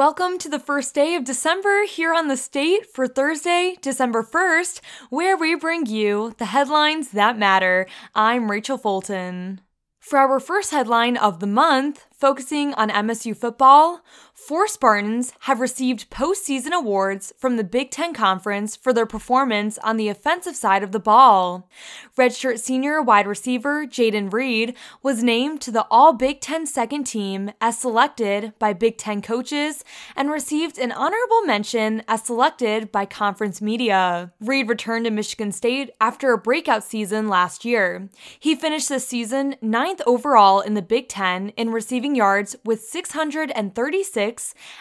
Welcome 0.00 0.38
to 0.38 0.48
the 0.48 0.58
first 0.58 0.94
day 0.94 1.14
of 1.14 1.24
December 1.24 1.84
here 1.84 2.14
on 2.14 2.28
the 2.28 2.36
state 2.38 2.90
for 2.90 3.06
Thursday, 3.06 3.76
December 3.82 4.22
1st, 4.22 4.80
where 5.10 5.36
we 5.36 5.54
bring 5.54 5.84
you 5.84 6.34
the 6.38 6.46
headlines 6.46 7.10
that 7.10 7.36
matter. 7.36 7.86
I'm 8.14 8.50
Rachel 8.50 8.78
Fulton. 8.78 9.60
For 9.98 10.18
our 10.18 10.40
first 10.40 10.70
headline 10.70 11.18
of 11.18 11.40
the 11.40 11.46
month, 11.46 12.06
focusing 12.14 12.72
on 12.74 12.88
MSU 12.88 13.36
football, 13.36 14.00
four 14.40 14.66
Spartans 14.66 15.32
have 15.40 15.60
received 15.60 16.10
postseason 16.10 16.72
awards 16.72 17.32
from 17.38 17.56
the 17.56 17.62
Big 17.62 17.90
Ten 17.90 18.14
Conference 18.14 18.74
for 18.74 18.92
their 18.92 19.06
performance 19.06 19.76
on 19.78 19.96
the 19.96 20.08
offensive 20.08 20.56
side 20.56 20.82
of 20.82 20.92
the 20.92 20.98
ball. 20.98 21.68
Redshirt 22.16 22.58
senior 22.58 23.02
wide 23.02 23.26
receiver 23.26 23.86
Jayden 23.86 24.32
Reed 24.32 24.74
was 25.02 25.22
named 25.22 25.60
to 25.60 25.70
the 25.70 25.86
All 25.90 26.14
Big 26.14 26.40
Ten 26.40 26.66
second 26.66 27.04
team 27.04 27.52
as 27.60 27.78
selected 27.78 28.54
by 28.58 28.72
Big 28.72 28.96
Ten 28.96 29.20
coaches 29.20 29.84
and 30.16 30.30
received 30.30 30.78
an 30.78 30.90
honorable 30.90 31.42
mention 31.42 32.02
as 32.08 32.24
selected 32.24 32.90
by 32.90 33.04
conference 33.04 33.60
media. 33.60 34.32
Reed 34.40 34.68
returned 34.68 35.04
to 35.04 35.10
Michigan 35.10 35.52
State 35.52 35.90
after 36.00 36.32
a 36.32 36.38
breakout 36.38 36.82
season 36.82 37.28
last 37.28 37.64
year. 37.64 38.08
He 38.38 38.54
finished 38.54 38.88
the 38.88 39.00
season 39.00 39.56
ninth 39.60 40.00
overall 40.06 40.60
in 40.60 40.74
the 40.74 40.82
Big 40.82 41.08
Ten 41.08 41.50
in 41.50 41.70
receiving 41.70 42.14
yards 42.16 42.56
with 42.64 42.80
636 42.80 44.29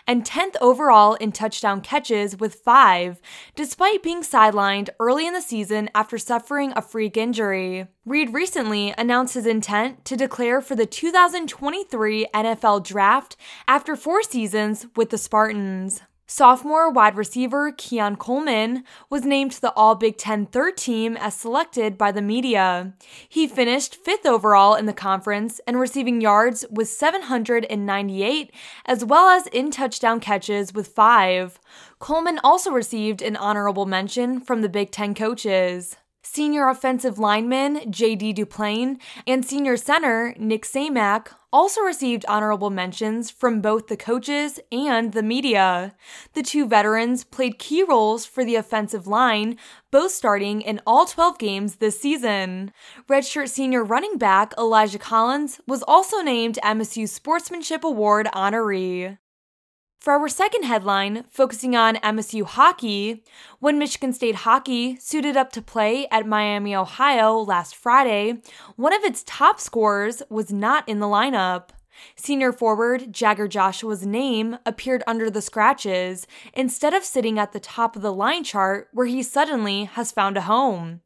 and 0.06 0.24
10th 0.24 0.56
overall 0.62 1.16
in 1.16 1.32
touchdown 1.32 1.82
catches 1.82 2.38
with 2.38 2.56
5, 2.56 3.22
despite 3.56 4.04
being 4.04 4.22
sidelined 4.22 4.90
early 5.00 5.26
in 5.26 5.34
the 5.34 5.42
season 5.42 5.90
after 5.96 6.18
suffering 6.18 6.74
a 6.76 6.82
freak 6.82 7.18
injury. 7.18 7.88
Reed 8.06 8.34
recently 8.34 8.94
announced 8.98 9.36
his 9.36 9.46
intent 9.46 10.06
to 10.06 10.16
declare 10.16 10.62
for 10.62 10.76
the 10.76 10.86
2023 10.86 12.28
NFL 12.34 12.84
Draft 12.84 13.36
after 13.68 13.96
four 13.96 14.24
seasons 14.24 14.88
with 14.96 15.10
the 15.10 15.18
Spartans. 15.18 16.02
Sophomore 16.32 16.92
wide 16.92 17.16
receiver 17.18 17.72
Keon 17.72 18.16
Coleman 18.16 18.84
was 19.10 19.26
named 19.26 19.52
to 19.54 19.62
the 19.62 19.74
All 19.74 19.96
Big 19.96 20.16
Ten 20.16 20.46
third 20.46 20.78
team 20.78 21.18
as 21.18 21.34
selected 21.34 21.98
by 21.98 22.12
the 22.12 22.22
media. 22.22 22.94
He 23.28 23.48
finished 23.48 23.96
fifth 23.96 24.28
overall 24.28 24.76
in 24.76 24.86
the 24.86 24.94
conference 24.94 25.60
and 25.66 25.80
receiving 25.80 26.22
yards 26.22 26.66
with 26.70 26.88
798, 26.88 28.54
as 28.86 29.04
well 29.04 29.28
as 29.28 29.48
in 29.48 29.72
touchdown 29.72 30.20
catches 30.20 30.72
with 30.72 30.90
five. 30.90 31.60
Coleman 31.98 32.40
also 32.44 32.70
received 32.70 33.24
an 33.24 33.36
honorable 33.36 33.88
mention 33.88 34.40
from 34.40 34.62
the 34.62 34.70
Big 34.70 34.92
Ten 34.92 35.16
coaches. 35.16 35.98
Senior 36.22 36.68
offensive 36.68 37.18
lineman 37.18 37.90
J.D. 37.90 38.34
Duplain 38.34 39.00
and 39.26 39.46
senior 39.46 39.78
center 39.78 40.36
Nick 40.38 40.66
Samac 40.66 41.30
also 41.52 41.80
received 41.82 42.26
honorable 42.28 42.70
mentions 42.70 43.32
from 43.32 43.62
both 43.62 43.88
the 43.88 43.96
coaches 43.96 44.60
and 44.70 45.14
the 45.14 45.24
media. 45.24 45.96
The 46.34 46.44
two 46.44 46.68
veterans 46.68 47.24
played 47.24 47.58
key 47.58 47.84
roles 47.84 48.26
for 48.26 48.44
the 48.44 48.56
offensive 48.56 49.08
line, 49.08 49.58
both 49.92 50.12
starting 50.12 50.62
in 50.62 50.82
all 50.86 51.06
12 51.06 51.40
games 51.40 51.76
this 51.78 52.00
season. 52.00 52.74
Redshirt 53.08 53.48
senior 53.48 53.84
running 53.84 54.18
back 54.18 54.54
Elijah 54.58 55.00
Collins 55.00 55.62
was 55.68 55.84
also 55.84 56.20
named 56.22 56.60
MSU 56.62 57.08
Sportsmanship 57.08 57.86
Award 57.86 58.28
honoree. 58.34 59.18
For 60.00 60.14
our 60.14 60.30
second 60.30 60.64
headline, 60.64 61.26
focusing 61.30 61.76
on 61.76 61.98
MSU 61.98 62.46
hockey, 62.46 63.22
when 63.60 63.78
Michigan 63.78 64.14
State 64.14 64.36
hockey 64.36 64.96
suited 64.96 65.36
up 65.36 65.52
to 65.52 65.62
play 65.62 66.08
at 66.10 66.26
Miami, 66.26 66.74
Ohio 66.74 67.34
last 67.36 67.76
Friday, 67.76 68.42
one 68.78 68.94
of 68.94 69.04
its 69.04 69.26
top 69.26 69.60
scorers 69.60 70.24
was 70.30 70.54
not 70.54 70.88
in 70.88 71.02
the 71.02 71.06
lineup. 71.06 71.72
Senior 72.16 72.54
forward 72.54 73.12
Jagger 73.12 73.50
Joshua's 73.50 74.06
name 74.06 74.58
appeared 74.66 75.04
under 75.06 75.30
the 75.30 75.42
scratches 75.42 76.26
instead 76.54 76.94
of 76.94 77.04
sitting 77.04 77.38
at 77.38 77.52
the 77.52 77.60
top 77.60 77.98
of 77.98 78.02
the 78.02 78.14
line 78.14 78.46
chart 78.46 78.88
where 78.94 79.08
he 79.08 79.22
suddenly 79.22 79.84
has 79.84 80.14
found 80.14 80.38
a 80.38 80.44
home. 80.44 81.02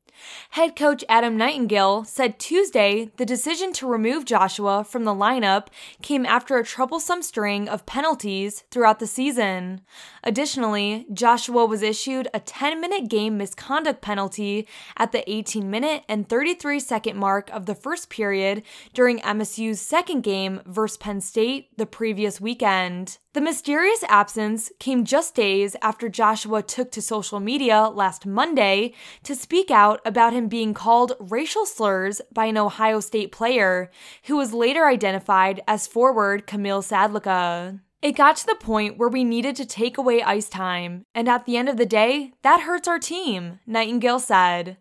Head 0.52 0.76
coach 0.76 1.04
Adam 1.10 1.38
Nightingale 1.38 2.04
said 2.04 2.40
Tuesday 2.40 3.12
the 3.18 3.26
decision 3.26 3.74
to 3.74 3.88
remove 3.88 4.26
Joshua 4.26 4.84
from 4.84 5.04
the 5.04 5.14
lineup 5.14 5.68
came 6.02 6.26
after 6.26 6.58
a 6.58 6.64
troublesome 6.64 7.22
string 7.22 7.68
of 7.68 7.86
penalties 7.86 8.64
throughout 8.72 9.00
the 9.00 9.08
season. 9.08 9.82
Additionally, 10.24 11.06
Joshua 11.14 11.66
was 11.66 11.82
issued 11.82 12.28
a 12.34 12.40
10 12.40 12.80
minute 12.80 13.10
game 13.10 13.38
misconduct 13.38 14.02
penalty 14.02 14.68
at 14.98 15.12
the 15.12 15.30
18 15.30 15.70
minute 15.70 16.04
and 16.08 16.30
33 16.30 16.80
second 16.80 17.18
mark 17.18 17.50
of 17.52 17.66
the 17.66 17.76
first 17.76 18.10
period 18.10 18.64
during 18.94 19.20
MSU's 19.20 19.82
second 19.82 20.22
game 20.22 20.62
versus 20.66 20.98
Penn 20.98 21.22
State 21.22 21.76
the 21.78 21.86
previous 21.86 22.40
weekend. 22.40 23.18
The 23.34 23.42
mysterious 23.42 24.04
absence 24.10 24.72
came 24.78 25.06
just 25.06 25.34
days 25.34 25.76
after 25.82 26.08
Joshua 26.08 26.62
took 26.62 26.92
to 26.92 27.02
social 27.02 27.40
media 27.40 27.90
last 27.90 28.28
Monday 28.28 28.94
to 29.24 29.34
speak 29.34 29.72
out 29.72 30.02
about 30.06 30.34
him 30.34 30.48
being 30.48 30.76
called 30.76 31.14
racial 31.20 31.66
slurs 31.66 32.22
by 32.32 32.46
an 32.46 32.58
Ohio 32.58 33.00
State 33.00 33.32
player, 33.32 33.90
who 34.26 34.38
was 34.38 34.54
later 34.54 34.86
identified 34.86 35.62
as 35.68 35.88
forward 35.88 36.46
Kamil 36.46 36.84
Sadlocha. 36.84 37.80
It 38.04 38.12
got 38.12 38.36
to 38.36 38.46
the 38.46 38.54
point 38.54 39.00
where 39.00 39.10
we 39.10 39.24
needed 39.24 39.56
to 39.56 39.66
take 39.66 39.98
away 39.98 40.22
ice 40.22 40.48
time, 40.48 41.08
and 41.16 41.28
at 41.28 41.48
the 41.48 41.58
end 41.58 41.70
of 41.70 41.78
the 41.78 41.88
day, 41.88 42.34
that 42.44 42.62
hurts 42.62 42.88
our 42.88 43.00
team, 43.00 43.60
Nightingale 43.66 44.20
said. 44.20 44.78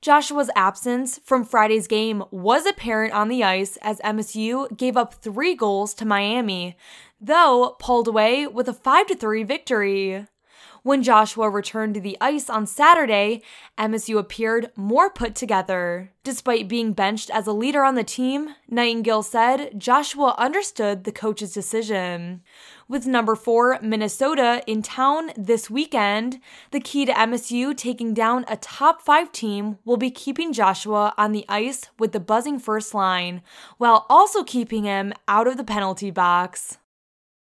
Joshua's 0.00 0.50
absence 0.54 1.18
from 1.24 1.44
Friday's 1.44 1.86
game 1.86 2.22
was 2.30 2.64
apparent 2.64 3.12
on 3.12 3.28
the 3.28 3.42
ice 3.42 3.76
as 3.82 3.98
MSU 4.00 4.74
gave 4.76 4.96
up 4.96 5.14
three 5.14 5.54
goals 5.54 5.92
to 5.94 6.04
Miami, 6.04 6.76
though 7.20 7.76
pulled 7.78 8.08
away 8.08 8.46
with 8.46 8.68
a 8.68 8.74
5 8.74 9.06
3 9.18 9.42
victory. 9.42 10.26
When 10.84 11.02
Joshua 11.02 11.50
returned 11.50 11.94
to 11.94 12.00
the 12.00 12.16
ice 12.20 12.48
on 12.48 12.66
Saturday, 12.66 13.42
MSU 13.76 14.16
appeared 14.18 14.70
more 14.76 15.10
put 15.10 15.34
together. 15.34 16.12
Despite 16.22 16.68
being 16.68 16.92
benched 16.92 17.30
as 17.30 17.46
a 17.46 17.52
leader 17.52 17.84
on 17.84 17.94
the 17.94 18.04
team, 18.04 18.54
Nightingale 18.70 19.22
said 19.22 19.78
Joshua 19.78 20.34
understood 20.38 21.04
the 21.04 21.12
coach's 21.12 21.52
decision. 21.52 22.42
With 22.88 23.06
number 23.06 23.34
four, 23.34 23.78
Minnesota, 23.82 24.62
in 24.66 24.82
town 24.82 25.32
this 25.36 25.68
weekend, 25.68 26.40
the 26.70 26.80
key 26.80 27.04
to 27.04 27.12
MSU 27.12 27.76
taking 27.76 28.14
down 28.14 28.44
a 28.48 28.56
top 28.56 29.02
five 29.02 29.32
team 29.32 29.78
will 29.84 29.98
be 29.98 30.10
keeping 30.10 30.52
Joshua 30.52 31.12
on 31.18 31.32
the 31.32 31.44
ice 31.48 31.90
with 31.98 32.12
the 32.12 32.20
buzzing 32.20 32.58
first 32.58 32.94
line, 32.94 33.42
while 33.76 34.06
also 34.08 34.44
keeping 34.44 34.84
him 34.84 35.12
out 35.26 35.48
of 35.48 35.56
the 35.56 35.64
penalty 35.64 36.10
box. 36.10 36.78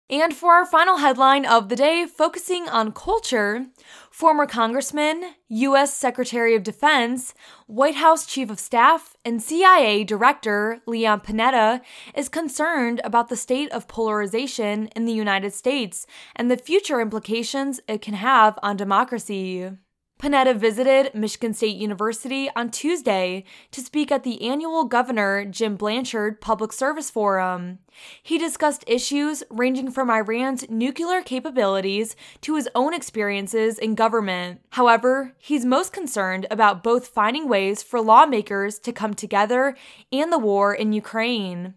And 0.10 0.34
for 0.34 0.54
our 0.54 0.66
final 0.66 0.98
headline 0.98 1.46
of 1.46 1.68
the 1.68 1.76
day, 1.76 2.06
focusing 2.06 2.70
on 2.70 2.94
culture, 2.94 3.66
former 4.10 4.46
Congressman, 4.46 5.34
U.S. 5.50 5.94
Secretary 5.94 6.56
of 6.56 6.64
Defense, 6.64 7.34
White 7.66 7.96
House 7.96 8.26
Chief 8.26 8.50
of 8.50 8.58
Staff, 8.58 9.18
and 9.26 9.44
CIA 9.44 10.06
Director 10.06 10.80
Leon 10.86 11.20
Panetta 11.20 11.82
is 12.16 12.30
concerned 12.30 13.02
about 13.04 13.28
the 13.28 13.36
state 13.36 13.70
of 13.72 13.90
polarization 13.90 14.88
in 14.96 15.04
the 15.04 15.12
United 15.12 15.54
States 15.54 16.08
and 16.38 16.50
the 16.50 16.56
future 16.56 17.02
implications 17.02 17.82
it 17.90 18.02
can 18.02 18.14
have 18.14 18.58
on 18.64 18.78
democracy. 18.78 19.72
Panetta 20.20 20.56
visited 20.56 21.14
Michigan 21.14 21.54
State 21.54 21.76
University 21.76 22.50
on 22.56 22.72
Tuesday 22.72 23.44
to 23.70 23.82
speak 23.82 24.12
at 24.12 24.24
the 24.24 24.42
annual 24.42 24.84
Governor 24.86 25.46
Jim 25.46 25.76
Blanchard 25.76 26.42
Public 26.42 26.74
Service 26.74 27.12
Forum. 27.12 27.78
He 28.24 28.40
discussed 28.40 28.84
issues 28.88 29.44
ranging 29.52 29.92
from 29.92 30.10
Iran's 30.10 30.68
nuclear 30.72 31.22
capabilities 31.22 32.16
to 32.42 32.56
his 32.56 32.68
own 32.74 32.96
experiences 32.96 33.78
in 33.78 33.94
government. 33.94 34.62
However, 34.72 35.36
he's 35.38 35.66
most 35.66 35.94
concerned 35.94 36.48
about 36.50 36.84
both 36.84 37.08
finding 37.08 37.48
ways 37.48 37.84
for 37.84 38.02
lawmakers 38.02 38.80
to 38.80 38.92
come 38.92 39.14
together 39.14 39.78
and 40.12 40.34
the 40.34 40.40
war 40.40 40.74
in 40.74 40.94
Ukraine. 40.94 41.76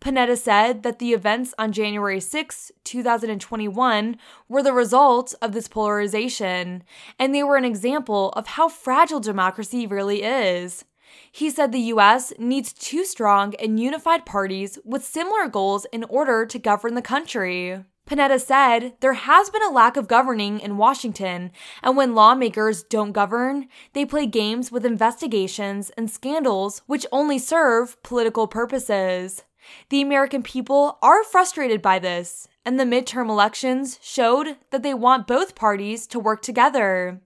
Panetta 0.00 0.36
said 0.36 0.82
that 0.82 0.98
the 0.98 1.12
events 1.12 1.54
on 1.58 1.72
January 1.72 2.20
6, 2.20 2.72
2021, 2.84 4.16
were 4.48 4.62
the 4.62 4.72
result 4.72 5.34
of 5.40 5.52
this 5.52 5.68
polarization, 5.68 6.82
and 7.18 7.34
they 7.34 7.42
were 7.42 7.56
an 7.56 7.64
example 7.64 8.30
of 8.30 8.46
how 8.46 8.68
fragile 8.68 9.20
democracy 9.20 9.86
really 9.86 10.22
is. 10.22 10.84
He 11.30 11.50
said 11.50 11.72
the 11.72 11.92
US 11.94 12.32
needs 12.38 12.72
two 12.72 13.04
strong 13.04 13.54
and 13.56 13.78
unified 13.78 14.24
parties 14.24 14.78
with 14.84 15.04
similar 15.04 15.48
goals 15.48 15.86
in 15.92 16.04
order 16.04 16.46
to 16.46 16.58
govern 16.58 16.94
the 16.94 17.02
country. 17.02 17.84
Panetta 18.06 18.40
said 18.40 18.94
there 19.00 19.12
has 19.12 19.48
been 19.50 19.62
a 19.62 19.70
lack 19.70 19.96
of 19.96 20.08
governing 20.08 20.58
in 20.58 20.76
Washington, 20.76 21.52
and 21.82 21.96
when 21.96 22.14
lawmakers 22.14 22.82
don't 22.82 23.12
govern, 23.12 23.68
they 23.92 24.04
play 24.04 24.26
games 24.26 24.72
with 24.72 24.84
investigations 24.84 25.90
and 25.90 26.10
scandals 26.10 26.82
which 26.86 27.06
only 27.12 27.38
serve 27.38 28.02
political 28.02 28.46
purposes. 28.46 29.44
The 29.88 30.02
American 30.02 30.42
people 30.42 30.98
are 31.02 31.24
frustrated 31.24 31.80
by 31.80 31.98
this, 31.98 32.48
and 32.64 32.78
the 32.78 32.84
midterm 32.84 33.28
elections 33.28 33.98
showed 34.02 34.56
that 34.70 34.82
they 34.82 34.94
want 34.94 35.26
both 35.26 35.54
parties 35.54 36.06
to 36.08 36.20
work 36.20 36.42
together. 36.42 37.20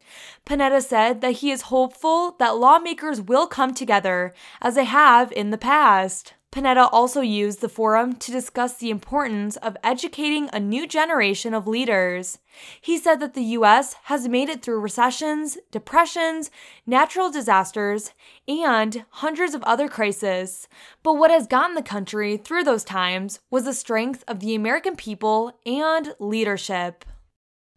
Panetta 0.47 0.83
said 0.83 1.21
that 1.21 1.37
he 1.37 1.51
is 1.51 1.63
hopeful 1.63 2.37
that 2.39 2.57
lawmakers 2.57 3.21
will 3.21 3.47
come 3.47 3.75
together 3.75 4.33
as 4.63 4.75
they 4.75 4.85
have 4.85 5.33
in 5.33 5.51
the 5.51 5.59
past. 5.59 6.35
Panetta 6.53 6.89
also 6.91 7.21
used 7.21 7.61
the 7.61 7.69
forum 7.69 8.15
to 8.15 8.33
discuss 8.33 8.77
the 8.77 8.89
importance 8.89 9.57
of 9.59 9.77
educating 9.85 10.49
a 10.53 10.61
new 10.61 10.87
generation 10.87 11.53
of 11.53 11.67
leaders. 11.67 12.39
He 12.81 12.97
said 12.97 13.21
that 13.21 13.35
the 13.35 13.43
U.S. 13.43 13.95
has 14.05 14.29
made 14.29 14.49
it 14.49 14.63
through 14.63 14.81
recessions, 14.81 15.59
depressions, 15.71 16.51
natural 16.87 17.31
disasters, 17.31 18.13
and 18.49 19.05
hundreds 19.11 19.55
of 19.55 19.63
other 19.65 19.89
crises. 19.89 20.67
But 21.03 21.15
what 21.15 21.31
has 21.31 21.47
gotten 21.47 21.75
the 21.75 21.83
country 21.83 22.37
through 22.37 22.65
those 22.65 22.85
times 22.85 23.41
was 23.51 23.65
the 23.65 23.75
strength 23.75 24.25
of 24.27 24.41
the 24.41 24.55
American 24.55 24.97
people 24.97 25.59
and 25.67 26.15
leadership. 26.19 27.05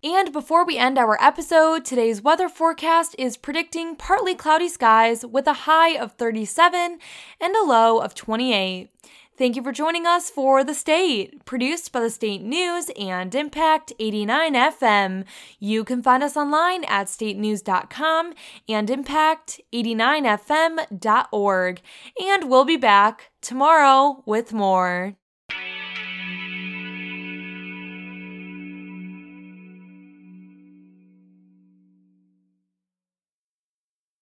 And 0.02 0.32
before 0.32 0.66
we 0.66 0.78
end 0.78 0.98
our 0.98 1.22
episode, 1.22 1.84
today's 1.84 2.22
weather 2.22 2.48
forecast 2.48 3.18
is 3.20 3.36
predicting 3.36 3.98
partly 3.98 4.34
cloudy 4.34 4.70
skies 4.70 5.26
with 5.26 5.46
a 5.46 5.66
high 5.66 5.98
of 5.98 6.14
37 6.14 7.00
and 7.42 7.56
a 7.56 7.66
low 7.66 8.00
of 8.00 8.16
28. 8.16 8.90
Thank 9.38 9.58
you 9.58 9.64
for 9.64 9.74
joining 9.74 10.06
us 10.06 10.30
for 10.30 10.64
The 10.64 10.74
State, 10.74 11.44
produced 11.44 11.92
by 11.92 12.00
the 12.00 12.10
State 12.10 12.42
News 12.42 12.90
and 12.98 13.36
Impact 13.36 13.92
89 14.00 14.54
FM. 14.54 15.26
You 15.60 15.84
can 15.84 16.02
find 16.02 16.24
us 16.24 16.38
online 16.38 16.86
at 16.86 17.08
statenews.com 17.08 18.34
and 18.70 18.88
impact89fm.org. 18.88 21.82
And 22.22 22.50
we'll 22.50 22.66
be 22.66 22.78
back 22.78 23.32
tomorrow 23.42 24.24
with 24.26 24.54
more. 24.54 25.18